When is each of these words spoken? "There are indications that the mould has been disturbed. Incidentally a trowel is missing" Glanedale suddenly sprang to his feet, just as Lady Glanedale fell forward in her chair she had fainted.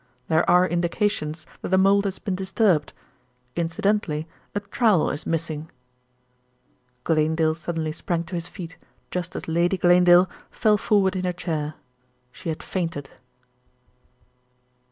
"There 0.29 0.49
are 0.49 0.65
indications 0.67 1.45
that 1.61 1.69
the 1.69 1.77
mould 1.77 2.05
has 2.05 2.17
been 2.17 2.33
disturbed. 2.33 2.91
Incidentally 3.55 4.25
a 4.55 4.59
trowel 4.59 5.11
is 5.11 5.27
missing" 5.27 5.69
Glanedale 7.03 7.53
suddenly 7.55 7.91
sprang 7.91 8.23
to 8.23 8.33
his 8.33 8.47
feet, 8.47 8.77
just 9.11 9.35
as 9.35 9.47
Lady 9.47 9.77
Glanedale 9.77 10.27
fell 10.49 10.79
forward 10.79 11.15
in 11.15 11.23
her 11.25 11.33
chair 11.33 11.75
she 12.31 12.49
had 12.49 12.63
fainted. 12.63 13.11